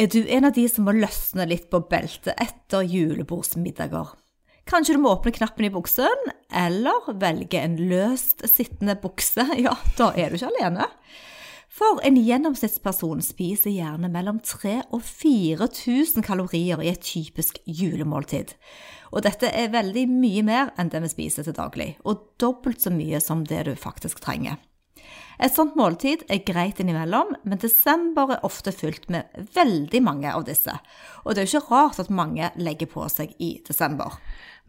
[0.00, 4.14] Er du en av de som må løsne litt på beltet etter julebordsmiddager?
[4.70, 9.44] Kanskje du må åpne knappen i buksen, eller velge en løst sittende bukse?
[9.66, 10.86] Ja, da er du ikke alene.
[11.68, 18.56] For en gjennomsnittsperson spiser gjerne mellom 3000 og 4000 kalorier i et typisk julemåltid.
[19.12, 22.94] Og dette er veldig mye mer enn det vi spiser til daglig, og dobbelt så
[22.94, 24.56] mye som det du faktisk trenger.
[25.40, 30.44] Et sånt måltid er greit innimellom, men desember er ofte fylt med veldig mange av
[30.44, 30.74] disse.
[31.24, 34.18] Og det er jo ikke rart at mange legger på seg i desember.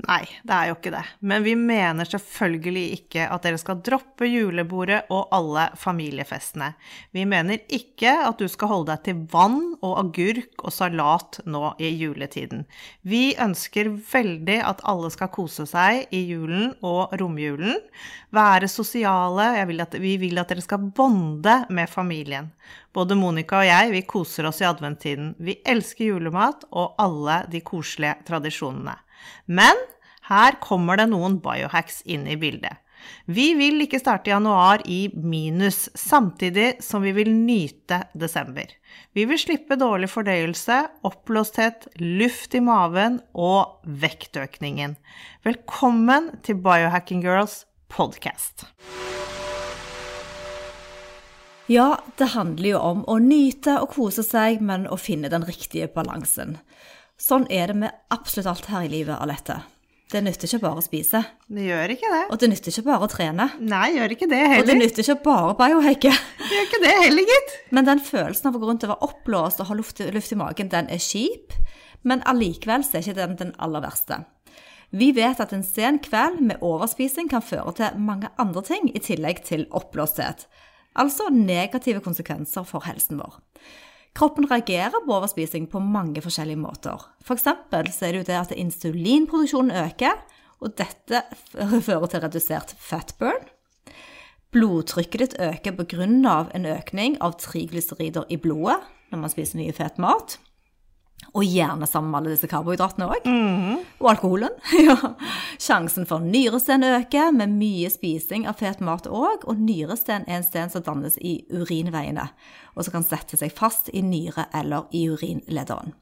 [0.02, 1.04] Nei, det er jo ikke det.
[1.30, 6.72] Men vi mener selvfølgelig ikke at dere skal droppe julebordet og alle familiefestene.
[7.14, 11.74] Vi mener ikke at du skal holde deg til vann og agurk og salat nå
[11.84, 12.64] i juletiden.
[13.06, 17.78] Vi ønsker veldig at alle skal kose seg i julen og romjulen.
[18.34, 19.52] Være sosiale.
[19.70, 22.52] Vil at, vi vil at dere skal bonde med familien.
[22.94, 25.34] Både Monica og jeg, vi koser oss i adventtiden.
[25.40, 28.96] Vi elsker julemat og alle de koselige tradisjonene.
[29.46, 29.78] Men
[30.30, 32.78] her kommer det noen biohacks inn i bildet.
[33.26, 38.70] Vi vil ikke starte januar i minus, samtidig som vi vil nyte desember.
[39.18, 44.98] Vi vil slippe dårlig fordøyelse, oppblåsthet, luft i maven og vektøkningen.
[45.48, 48.68] Velkommen til Biohacking Girls podcast.
[51.72, 55.88] Ja, det handler jo om å nyte og kose seg, men å finne den riktige
[55.94, 56.58] balansen.
[57.22, 59.62] Sånn er det med absolutt alt her i livet, Alette.
[60.12, 61.22] Det nytter ikke bare å spise.
[61.48, 62.24] Det gjør ikke det.
[62.34, 63.46] Og det nytter ikke bare å trene.
[63.64, 64.64] Nei, gjør ikke det heller.
[64.66, 66.12] Og det nytter ikke bare å biohacke.
[66.42, 67.54] Det gjør ikke det heller, gitt.
[67.78, 70.40] Men den følelsen av å gå rundt og være oppblåst og ha luft, luft i
[70.42, 71.56] magen, den er kjip.
[72.04, 74.20] Men allikevel så er ikke den den aller verste.
[74.92, 79.00] Vi vet at en sen kveld med overspising kan føre til mange andre ting i
[79.00, 80.50] tillegg til oppblåsthet.
[81.00, 83.40] Altså negative konsekvenser for helsen vår.
[84.18, 87.00] Kroppen reagerer på overspising på mange forskjellige måter.
[87.24, 90.20] For eksempel så er det jo det at insulinproduksjonen øker,
[90.62, 91.24] og dette
[91.88, 93.48] fører til redusert fatburn.
[94.52, 96.04] Blodtrykket ditt øker pga.
[96.54, 98.82] en økning av triglycerider i blodet
[99.12, 100.40] når man spiser mye fet mat.
[101.32, 103.28] Og gjerne sammen med alle disse karbohydratene òg.
[103.30, 103.84] Mm.
[104.02, 104.56] Og alkoholen.
[104.88, 104.98] ja.
[105.62, 109.46] Sjansen for nyresten øker med mye spising av fet mat òg.
[109.48, 112.28] Og nyresten er en sten som dannes i urinveiene,
[112.76, 115.96] og som kan sette seg fast i nyre eller i urinlederen.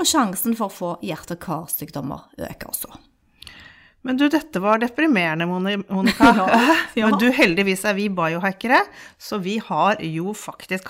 [0.00, 3.09] Og sjansen for å få hjerte- og karsykdommer øker også.
[4.06, 6.30] Men du, dette var deprimerende, Monica.
[6.38, 7.08] ja, ja.
[7.10, 8.80] Men du, heldigvis er vi biohackere,
[9.20, 10.88] så vi har jo faktisk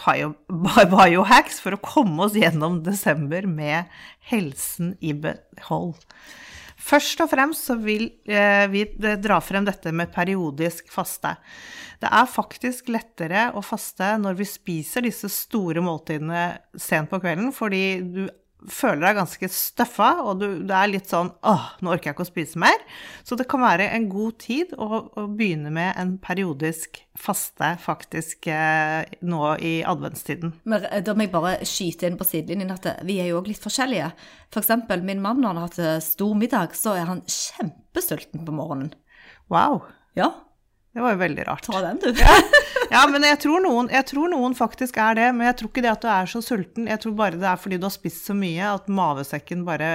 [0.48, 3.91] biohacks for å komme oss gjennom desember med
[4.31, 5.98] helsen i behold.
[6.81, 8.87] Først og fremst så vil eh, vi
[9.21, 11.34] dra frem dette med periodisk faste.
[12.00, 16.47] Det er faktisk lettere å faste når vi spiser disse store måltidene
[16.81, 18.22] sent på kvelden, fordi du
[18.69, 22.26] føler deg ganske støffa, og du, det er litt sånn åh, nå orker jeg ikke
[22.26, 22.82] å spise mer.
[23.26, 28.50] Så det kan være en god tid å, å begynne med en periodisk faste faktisk
[28.53, 30.54] eh, nå i adventstiden.
[30.69, 33.50] Men eh, da må jeg bare skyte inn på sidelinjen at vi er jo òg
[33.53, 34.12] litt forskjellige.
[34.53, 38.44] For eksempel min mann, når han har hatt eh, stor middag, så er han kjempesulten
[38.47, 38.94] på morgenen.
[39.50, 39.84] Wow.
[40.19, 40.32] Ja,
[40.90, 41.62] det var jo veldig rart.
[41.62, 42.08] Ta den, du.
[42.18, 42.36] ja.
[42.90, 45.28] ja, men jeg tror, noen, jeg tror, noen, faktisk er det.
[45.36, 46.88] Men jeg tror ikke det at du er så sulten.
[46.90, 49.90] Jeg tror bare det er fordi du har spist så mye at mavesekken bare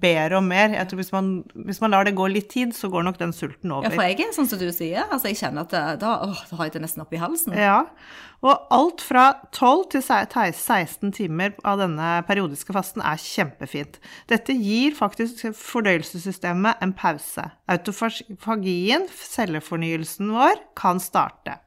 [0.00, 0.72] ber om mer.
[0.78, 1.28] Jeg tror hvis man,
[1.68, 3.84] hvis man lar det gå litt tid, så går nok den sulten over.
[3.84, 5.04] Ja, for jeg er sånn som du sier.
[5.10, 7.58] Altså, jeg kjenner at da, åh, da har jeg det nesten oppi halsen.
[7.60, 7.82] Ja.
[8.48, 14.00] Og alt fra 12 til 16 timer av denne periodiske fasten er kjempefint.
[14.32, 17.50] Dette gir faktisk fordøyelsessystemet en pause.
[17.68, 21.58] Autofagien, cellefornyelsen vår, kan starte.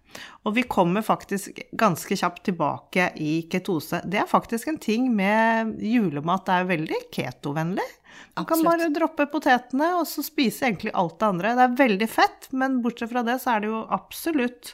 [0.44, 4.02] Og vi kommer faktisk ganske kjapt tilbake i ketose.
[4.04, 6.46] Det er faktisk en ting med julemat.
[6.48, 7.88] Det er veldig ketovennlig.
[8.36, 11.54] Man kan bare droppe potetene og så spise egentlig alt det andre.
[11.58, 14.74] Det er veldig fett, men bortsett fra det så er det jo absolutt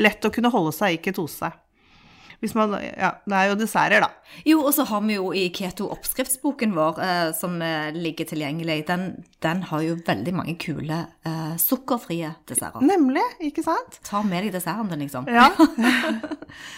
[0.00, 1.52] lett å kunne holde seg i ketose.
[2.54, 4.10] Man, ja, det er jo desserter, da.
[4.44, 9.06] Jo, og så har vi jo i Keto-oppskriftsboken vår, eh, som eh, ligger tilgjengelig, den,
[9.44, 12.84] den har jo veldig mange kule eh, sukkerfrie desserter.
[12.84, 14.00] Nemlig, ikke sant?
[14.06, 15.30] Ta med deg desserten din, liksom.
[15.30, 15.50] Ja.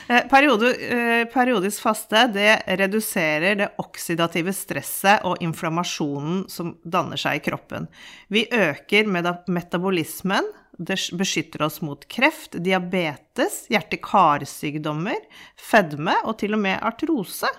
[0.08, 7.40] Eh, Periode, eh, periodisk faste det reduserer det oksidative stresset og inflammasjonen som danner seg
[7.40, 7.88] i kroppen.
[8.32, 10.48] Vi øker metabolismen,
[10.78, 15.23] det beskytter oss mot kreft, diabetes, hjerte-karsykdommer,
[15.61, 17.50] fedme og til og med artrose.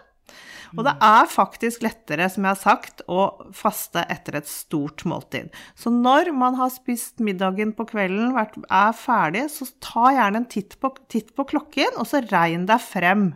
[0.75, 5.54] Og det er faktisk lettere, som jeg har sagt, å faste etter et stort måltid.
[5.80, 10.75] Så når man har spist middagen på kvelden, er ferdig, så ta gjerne en titt
[10.81, 13.30] på, titt på klokken, og så regn deg frem.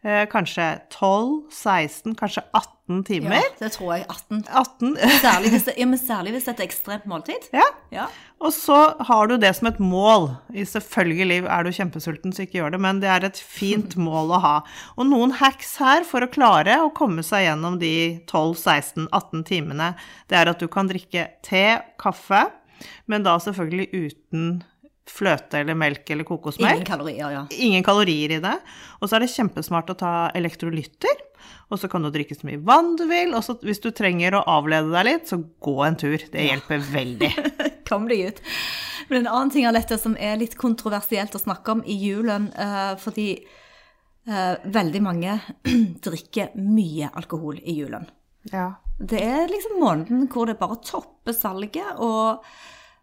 [0.00, 3.36] Eh, kanskje 12, 16, kanskje 18 timer.
[3.38, 4.06] Ja, det tror jeg.
[4.08, 4.42] 18.
[4.48, 4.96] 18.
[5.24, 7.48] Særlig hvis det, ja, særlig hvis det er et ekstremt måltid.
[7.56, 7.66] Ja.
[7.94, 8.06] Ja.
[8.40, 8.78] Og så
[9.08, 10.30] har du det som et mål.
[10.56, 14.34] I Selvfølgelig er du kjempesulten, så ikke gjør det, men det er et fint mål
[14.36, 14.54] å ha.
[14.96, 17.92] Og noen hacks her for å klare å komme seg gjennom de
[18.30, 19.92] 12-16-18 timene,
[20.32, 21.66] det er at du kan drikke te,
[22.00, 22.46] kaffe,
[23.10, 24.60] men da selvfølgelig uten
[25.10, 26.80] fløte eller melk eller kokosmelk.
[26.80, 27.42] Ingen kalorier, ja.
[27.50, 28.56] Ingen kalorier i det.
[29.00, 31.26] Og så er det kjempesmart å ta elektrolytter.
[31.70, 33.34] Og så kan du drikke så mye vann du vil.
[33.36, 36.18] Og så hvis du trenger å avlede deg litt, så gå en tur.
[36.32, 37.30] Det hjelper veldig.
[37.90, 38.42] Kom deg ut.
[39.10, 42.50] Men en annen ting av dette som er litt kontroversielt å snakke om i julen,
[42.54, 43.32] uh, fordi
[44.30, 45.38] uh, veldig mange
[46.06, 48.06] drikker mye alkohol i julen.
[48.52, 48.72] Ja.
[49.00, 52.44] Det er liksom måneden hvor det bare topper salget, og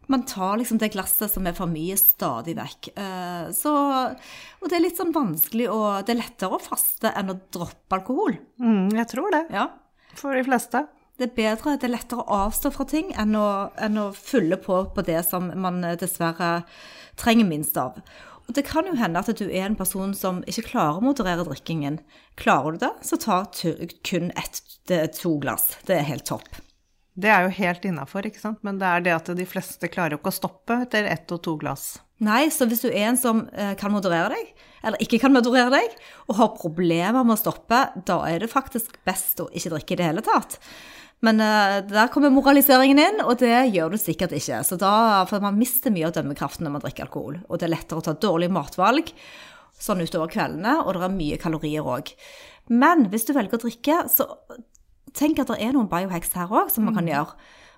[0.07, 2.91] man tar liksom det glasset som er for mye, stadig vekk.
[2.95, 7.33] Eh, Så, og det er litt sånn vanskelig å Det er lettere å faste enn
[7.33, 8.37] å droppe alkohol.
[8.59, 9.43] Mm, jeg tror det.
[9.51, 9.67] Ja.
[10.15, 10.87] For de fleste.
[11.17, 14.59] Det er bedre, det er lettere å avstå fra ting enn å, enn å fylle
[14.61, 16.63] på på det som man eh, dessverre
[17.17, 17.97] trenger minst av.
[18.47, 21.43] Og det kan jo hende at du er en person som ikke klarer å moderere
[21.43, 21.99] drikkingen.
[22.39, 23.41] Klarer du det, så ta
[24.07, 25.73] kun ett-to glass.
[25.89, 26.47] Det er helt topp.
[27.17, 28.59] Det er jo helt innafor, ikke sant.
[28.65, 31.41] Men det er det at de fleste klarer jo ikke å stoppe etter ett og
[31.45, 31.95] to glass.
[32.23, 34.51] Nei, så hvis du er en som eh, kan moderere deg,
[34.85, 35.97] eller ikke kan moderere deg,
[36.29, 39.99] og har problemer med å stoppe, da er det faktisk best å ikke drikke i
[39.99, 40.59] det hele tatt.
[41.25, 44.61] Men uh, der kommer moraliseringen inn, og det gjør du sikkert ikke.
[44.61, 47.73] Så da, for man mister mye av dømmekraften når man drikker alkohol, og det er
[47.73, 49.09] lettere å ta dårlige matvalg
[49.81, 52.13] sånn utover kveldene, og det er mye kalorier òg.
[52.69, 54.29] Men hvis du velger å drikke, så
[55.17, 57.35] tenk at det er noen biohacks her òg som man kan gjøre.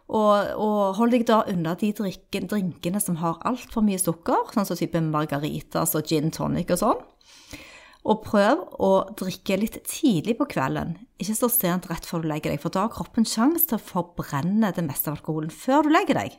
[0.09, 4.65] Og, og hold deg da unna de drikken, drinkene som har altfor mye sukker, sånn
[4.65, 7.03] som type margaritas og gin tonic og sånn.
[8.09, 12.55] Og prøv å drikke litt tidlig på kvelden, ikke så sent rett før du legger
[12.55, 15.91] deg, for da har kroppen sjanse til å forbrenne det meste av alkoholen før du
[15.93, 16.37] legger deg.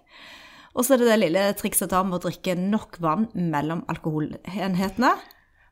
[0.75, 5.13] Og så er det det lille trikset da med å drikke nok vann mellom alkoholenhetene.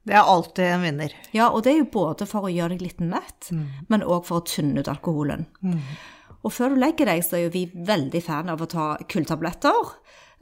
[0.08, 1.14] Det er alltid en vinner.
[1.36, 3.50] Ja, og det er jo både for å gjøre deg litt mett,
[3.92, 5.46] men òg for å tynne ut alkoholen.
[6.46, 9.90] Og før du legger deg, så er jo vi veldig fan av å ta kulltabletter.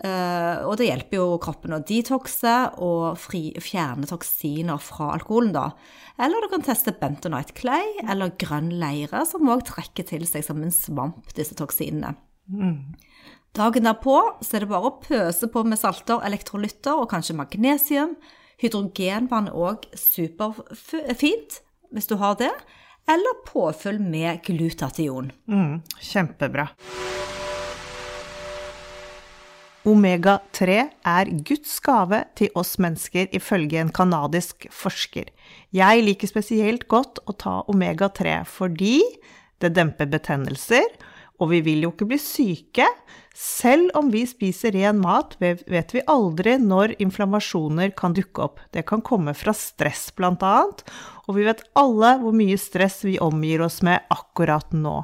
[0.04, 2.52] Eh, og det hjelper jo kroppen å detoxe
[2.84, 5.70] og fri, fjerne toksiner fra alkoholen, da.
[6.20, 10.60] Eller du kan teste bentonite clay eller grønn leire, som òg trekker til seg som
[10.62, 12.12] en svamp disse toksinene.
[13.56, 18.12] Dagen derpå så er det bare å pøse på med salter, elektrolytter og kanskje magnesium.
[18.56, 21.58] Hydrogenvann er òg superfint
[21.92, 22.52] hvis du har det.
[23.06, 25.28] Eller påfyll med glutation.
[25.46, 26.70] Mm, kjempebra.
[29.86, 35.28] Omega-3 er Guds gave til oss mennesker, ifølge en kanadisk forsker.
[35.70, 38.98] Jeg liker spesielt godt å ta omega-3 fordi
[39.62, 40.88] det demper betennelser,
[41.40, 42.86] og vi vil jo ikke bli syke.
[43.36, 48.62] Selv om vi spiser ren mat, vet vi aldri når inflammasjoner kan dukke opp.
[48.72, 50.86] Det kan komme fra stress, blant annet,
[51.28, 55.02] og vi vet alle hvor mye stress vi omgir oss med akkurat nå.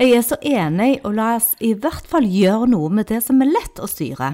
[0.00, 3.38] Jeg er så enig, og la oss i hvert fall gjøre noe med det som
[3.44, 4.32] er lett å styre.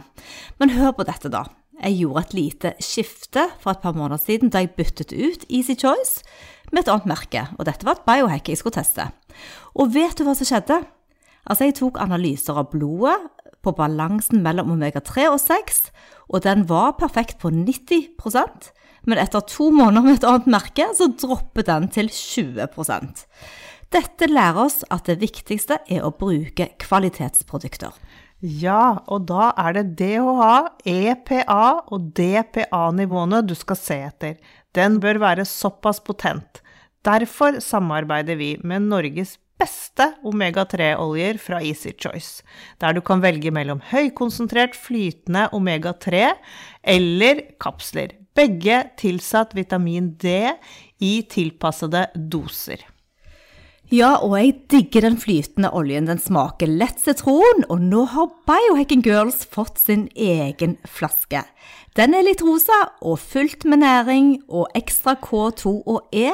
[0.57, 1.45] Men hør på dette, da.
[1.81, 5.77] Jeg gjorde et lite skifte for et par måneder siden da jeg byttet ut Easy
[5.81, 6.25] Choice
[6.73, 9.07] med et annet merke, og dette var et biohack jeg skulle teste.
[9.77, 10.81] Og vet du hva som skjedde?
[11.51, 13.17] Altså, jeg tok analyser av blodet
[13.61, 15.89] på balansen mellom omega-3 og 6,
[16.31, 18.71] og den var perfekt på 90%
[19.09, 23.25] men etter to måneder med et annet merke, så dropper den til 20%
[23.91, 27.91] Dette lærer oss at det viktigste er å bruke kvalitetsprodukter.
[28.41, 30.55] Ja, og da er det DHA,
[30.87, 34.37] EPA og DPA-nivåene du skal se etter.
[34.79, 36.63] Den bør være såpass potent.
[37.03, 42.45] Derfor samarbeider vi med Norges beste omega-3-oljer fra Easy Choice,
[42.81, 46.31] der du kan velge mellom høykonsentrert flytende omega-3
[46.97, 48.17] eller kapsler.
[48.35, 50.55] begge tilsatt vitamin D
[51.03, 52.87] i tilpassede doser.
[53.91, 56.07] Ja, og jeg digger den flytende oljen.
[56.07, 61.43] Den smaker lett sitron, og nå har Biohacking Girls fått sin egen flaske.
[61.99, 66.31] Den er litt rosa og fullt med næring og ekstra K2 og E,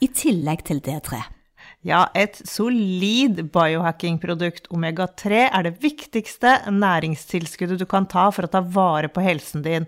[0.00, 1.20] i tillegg til D3.
[1.84, 4.70] Ja, et solid biohacking-produkt.
[4.72, 9.84] Omega-3 er det viktigste næringstilskuddet du kan ta for å ta vare på helsen din,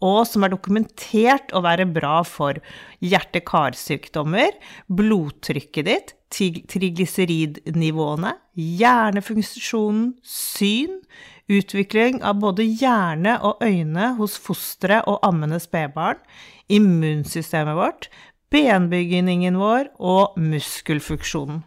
[0.00, 2.54] og som er dokumentert å være bra for
[3.02, 4.50] hjerte-karsykdommer,
[4.86, 11.02] blodtrykket ditt, triglyseridnivåene, hjernefunksjonen, syn,
[11.50, 16.22] utvikling av både hjerne og øyne hos fostre og ammende spedbarn,
[16.70, 18.06] immunsystemet vårt,
[18.50, 21.62] benbygningen vår og muskelfunksjonen.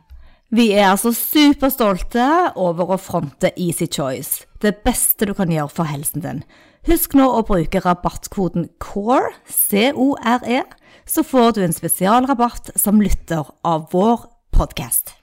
[0.53, 2.25] Vi er altså superstolte
[2.61, 6.43] over å fronte Easy Choice, det beste du kan gjøre for helsen din.
[6.85, 10.61] Husk nå å bruke rabattkoden CORE, C-O-R-E,
[11.09, 15.15] så får du en spesialrabatt som lytter av vår podkast.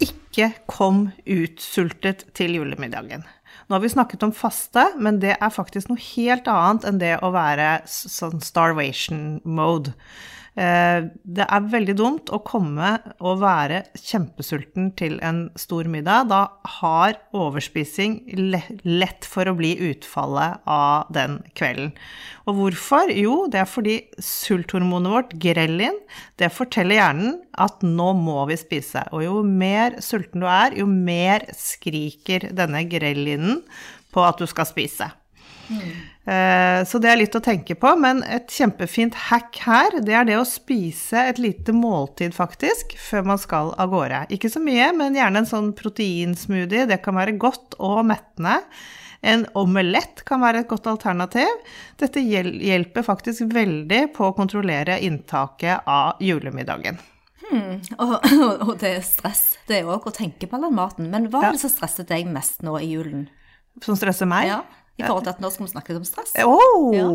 [0.00, 3.26] Ikke kom utsultet til julemiddagen.
[3.68, 7.16] Nå har vi snakket om faste, men det er faktisk noe helt annet enn det
[7.22, 9.94] å være sånn starvation mode.
[10.58, 16.26] Eh, det er veldig dumt å komme og være kjempesulten til en stor middag.
[16.32, 16.40] Da
[16.80, 18.18] har overspising
[18.82, 21.94] lett for å bli utfallet av den kvelden.
[22.50, 23.14] Og hvorfor?
[23.14, 26.00] Jo, det er fordi sulthormonet vårt, grellin,
[26.42, 29.06] det forteller hjernen at nå må vi spise.
[29.14, 33.62] Og jo mer sulten du er, jo mer skriker denne grellinen
[34.10, 35.12] på at du skal spise.
[35.70, 36.09] Mm.
[36.24, 40.36] Så det er litt å tenke på, men et kjempefint hack her, det er det
[40.38, 44.20] å spise et lite måltid, faktisk, før man skal av gårde.
[44.36, 46.84] Ikke så mye, men gjerne en sånn proteinsmoothie.
[46.92, 48.60] Det kan være godt og mettende.
[49.20, 51.50] En omelett kan være et godt alternativ.
[52.00, 57.00] Dette hjelper faktisk veldig på å kontrollere inntaket av julemiddagen.
[57.50, 57.80] Hmm.
[57.98, 58.16] Og,
[58.68, 59.44] og, det er stress.
[59.68, 61.10] Det òg å tenke på all den maten.
[61.12, 63.28] Men hva er det som stresser deg mest nå i julen?
[63.84, 64.48] Som stresser meg?
[64.50, 64.62] Ja.
[64.98, 66.34] I forhold til at nå skal vi snakke om stress.
[66.44, 67.06] Oh, ja.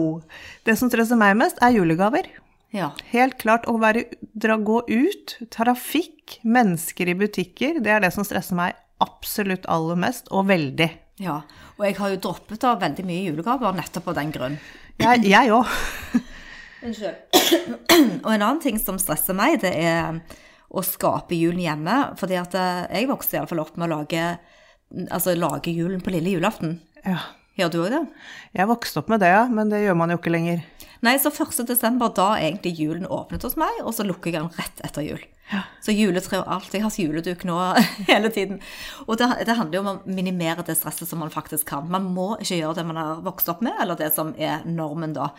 [0.65, 2.29] Det som stresser meg mest, er julegaver.
[2.75, 2.91] Ja.
[3.11, 3.67] Helt klart.
[3.69, 8.79] Å være, dra, gå ut, trafikk, mennesker i butikker, det er det som stresser meg
[9.03, 10.89] absolutt aller mest, og veldig.
[11.21, 11.41] Ja,
[11.77, 14.57] og jeg har jo droppet av veldig mye julegaver nettopp av den grunn.
[14.99, 15.69] Jeg òg.
[16.85, 17.15] Unnskyld.
[18.25, 20.19] og en annen ting som stresser meg, det er
[20.75, 21.97] å skape julen hjemme.
[22.19, 24.27] Fordi at eh, jeg vokste iallfall opp med å lage,
[25.07, 26.77] altså, lage julen på lille julaften.
[27.05, 27.21] Ja.
[27.55, 28.01] Gjør du òg det?
[28.57, 30.65] Jeg vokste opp med det, ja, men det gjør man jo ikke lenger.
[31.05, 31.61] Nei, så 1.
[31.69, 35.23] desember, da egentlig julen åpnet hos meg, og så lukker jeg den rett etter jul.
[35.51, 35.61] Ja.
[35.83, 36.73] Så juletre og alt.
[36.73, 37.57] Jeg har juleduk nå
[38.09, 38.57] hele tiden.
[39.05, 41.85] Og det, det, handler jo om å minimere det stresset som man faktisk kan.
[41.91, 45.13] Man må ikke gjøre det man har vokst opp med, eller det som er normen
[45.15, 45.29] da.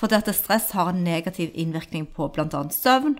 [0.00, 2.62] For dette stress har en negativ innvirkning på bl.a.
[2.72, 3.18] søvn,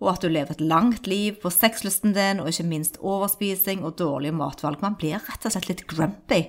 [0.00, 3.96] og at du lever et langt liv på sexlysten din, og ikke minst overspising og
[4.00, 4.80] dårlige matvalg.
[4.84, 6.44] Man blir rett og slett litt grumpy.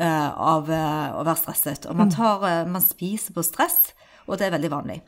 [0.00, 1.86] Eh, av eh, å være stresset.
[1.90, 2.14] Og man, mm.
[2.16, 3.90] tar, eh, man spiser på stress,
[4.24, 5.02] og det er veldig vanlig.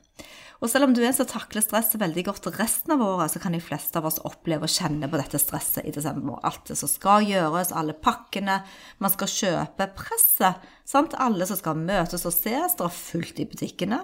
[0.60, 3.40] Og selv om du er en som takler stresset veldig godt resten av året, så
[3.40, 6.36] kan de fleste av oss oppleve å kjenne på dette stresset i desember.
[6.44, 8.60] Alt det som skal gjøres, alle pakkene
[9.00, 10.64] man skal kjøpe, presset.
[10.88, 11.16] Sant?
[11.20, 12.76] Alle som skal møtes og ses.
[12.76, 14.02] Det er fullt i butikkene.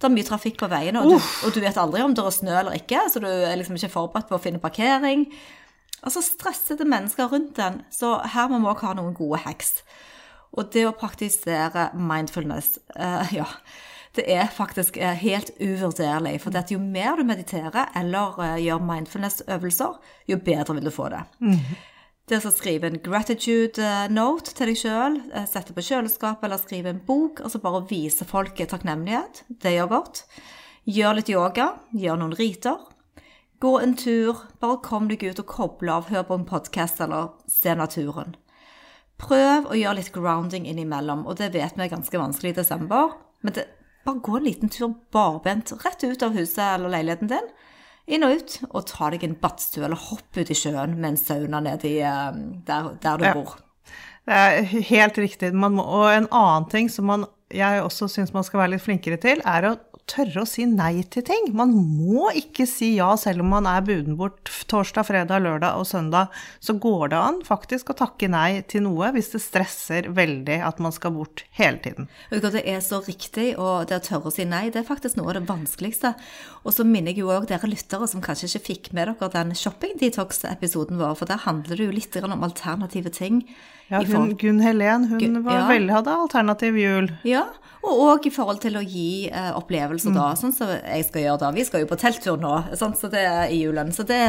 [0.00, 2.54] Det er mye trafikk på veiene, og, og, du vet aldri om det er snø
[2.58, 5.28] eller ikke, så du er liksom ikke forberedt på å finne parkering.
[6.02, 7.84] Altså stressede mennesker rundt den.
[7.94, 9.78] Så her må vi òg ha noen gode hacks.
[10.52, 13.46] Og det å praktisere mindfulness, uh, ja,
[14.16, 16.36] det er faktisk uh, helt uvurderlig.
[16.42, 19.96] For jo mer du mediterer eller uh, gjør mindfulness-øvelser,
[20.28, 21.24] jo bedre vil du få det.
[21.40, 21.58] Mm.
[22.28, 25.16] Det å skrive en gratitude note til deg sjøl,
[25.50, 30.22] sette på kjøleskapet eller skrive en bok, altså bare vise folk takknemlighet, det gjør godt.
[30.86, 32.78] Gjør litt yoga, gjør noen riter.
[33.62, 37.34] Gå en tur, bare kom deg ut og koble av, hør på en podkast eller
[37.50, 38.36] se naturen.
[39.22, 43.14] Prøv å gjøre litt grounding innimellom, og det vet vi er ganske vanskelig i desember.
[43.46, 43.66] Men det,
[44.04, 47.52] bare gå en liten tur barbent rett ut av huset eller leiligheten din.
[48.10, 51.20] Inn og ut, og ta deg en badstue eller hopp ut i sjøen med en
[51.20, 52.32] sauna nedi eh,
[52.66, 53.36] der, der du ja.
[53.38, 53.54] bor.
[54.26, 55.52] Det er helt riktig.
[55.54, 59.18] Må, og en annen ting som man, jeg også syns man skal være litt flinkere
[59.22, 59.76] til, er å
[60.10, 61.48] tørre å si nei til ting.
[61.56, 65.86] Man må ikke si ja selv om man er buden bort torsdag, fredag, lørdag og
[65.88, 66.32] søndag.
[66.60, 70.82] Så går det an faktisk å takke nei til noe hvis det stresser veldig at
[70.82, 72.08] man skal bort hele tiden.
[72.30, 75.32] Det er så riktig, og det å tørre å si nei, det er faktisk noe
[75.32, 76.14] av det vanskeligste.
[76.62, 79.54] Og så minner jeg jo òg dere lyttere som kanskje ikke fikk med dere den
[79.58, 83.42] shopping detox-episoden vår, for der handler det jo litt om alternative ting.
[83.92, 85.64] Ja, hun, Gunn Helen hun Gun, var ja.
[85.68, 87.10] veldig, hadde alternativ jul.
[87.28, 87.44] Ja,
[87.82, 90.16] og òg i forhold til å gi eh, opplevelser, mm.
[90.16, 90.28] da.
[90.38, 91.50] Sånn som jeg skal gjøre da.
[91.56, 93.92] Vi skal jo på telttur nå, sånn så det er i julen.
[93.92, 94.20] Så det,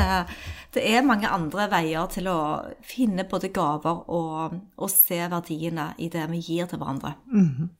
[0.75, 2.39] det, er mange andre veier til å
[2.85, 7.15] finne både gaver og, og se verdiene i det vi gir til hverandre.
[7.31, 7.71] Mm.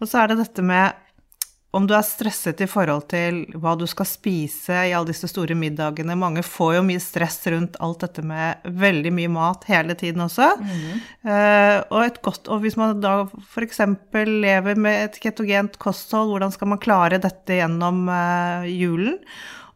[0.00, 0.98] Og så er det dette med
[1.70, 5.54] om du er stresset i forhold til hva du skal spise i alle disse store
[5.58, 10.24] middagene Mange får jo mye stress rundt alt dette med veldig mye mat hele tiden
[10.24, 10.48] også.
[10.58, 10.98] Mm.
[11.22, 13.14] Uh, og, et godt, og hvis man da
[13.52, 13.84] f.eks.
[14.26, 19.20] lever med et ketogent kosthold, hvordan skal man klare dette gjennom uh, julen?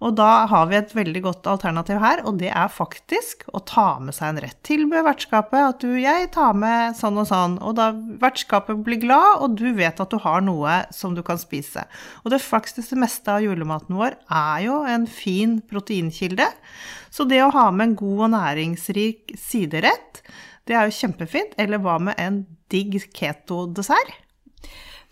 [0.03, 4.01] Og da har vi et veldig godt alternativ her, og det er faktisk å ta
[4.03, 4.59] med seg en rett.
[4.67, 7.91] Tilby vertskapet at du, jeg tar med sånn og sånn, og da
[8.23, 11.87] vertskapet blir glad, og du vet at du har noe som du kan spise.
[12.25, 16.49] Og det faktisk det meste av julematen vår er jo en fin proteinkilde.
[17.15, 20.25] Så det å ha med en god og næringsrik siderett,
[20.67, 21.55] det er jo kjempefint.
[21.61, 24.21] Eller hva med en digg keto-dessert?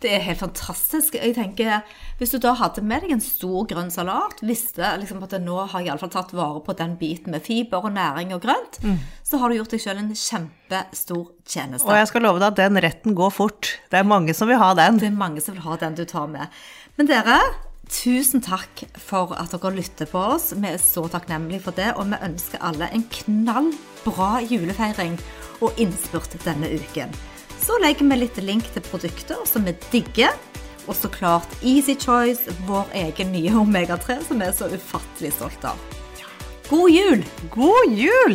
[0.03, 1.15] Det er helt fantastisk.
[1.15, 1.83] Jeg tenker,
[2.19, 5.81] Hvis du da hadde med deg en stor grønn salat, visste liksom at nå har
[5.81, 8.99] jeg iallfall tatt vare på den biten med fiber og næring og grønt, mm.
[9.27, 11.89] så har du gjort deg sjøl en kjempestor tjeneste.
[11.89, 13.75] Og jeg skal love deg at den retten går fort.
[13.91, 15.03] Det er mange som vil ha den.
[15.03, 16.63] Det er mange som vil ha den du tar med.
[16.99, 17.41] Men dere,
[17.91, 20.53] tusen takk for at dere lytter på oss.
[20.55, 25.19] Vi er så takknemlige for det, og vi ønsker alle en knallbra julefeiring
[25.63, 27.15] og innspurt denne uken.
[27.63, 30.35] Så legger vi litt link til produkter som vi digger.
[30.91, 35.71] Og så klart Easy Choice, vår egen nye Omega-3, som vi er så ufattelig stolte
[35.71, 35.85] av.
[36.67, 37.23] God jul!
[37.55, 38.35] God jul!